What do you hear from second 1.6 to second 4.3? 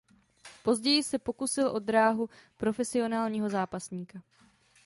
o dráhu profesionálního zápasníka.